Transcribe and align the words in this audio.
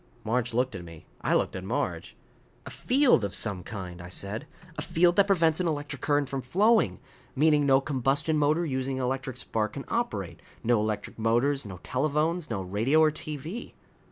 Marge 0.23 0.51
looked 0.51 0.73
at 0.73 0.83
me. 0.83 1.05
I 1.21 1.35
looked 1.35 1.55
at 1.55 1.63
Marge. 1.63 2.15
"A 2.65 2.71
field 2.71 3.23
of 3.23 3.35
some 3.35 3.61
kind," 3.61 4.01
I 4.01 4.09
said. 4.09 4.47
"A 4.75 4.81
field 4.81 5.15
that 5.15 5.27
prevents 5.27 5.59
an 5.59 5.67
electric 5.67 6.01
current 6.01 6.27
from 6.27 6.41
flowing. 6.41 6.97
Meaning 7.35 7.67
no 7.67 7.79
combustion 7.81 8.35
motor 8.35 8.65
using 8.65 8.97
an 8.97 9.03
electric 9.05 9.37
spark 9.37 9.73
can 9.73 9.85
operate. 9.89 10.39
No 10.63 10.79
electric 10.81 11.19
motors. 11.19 11.67
No 11.67 11.77
telephones. 11.83 12.49
No 12.49 12.63
radio 12.63 12.99
or 12.99 13.11
TV." 13.11 13.73